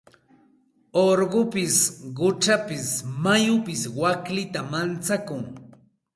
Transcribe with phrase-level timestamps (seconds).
[1.05, 1.77] Urqupis
[2.15, 2.87] quchapis
[3.23, 5.43] mayupis waklita manchakun.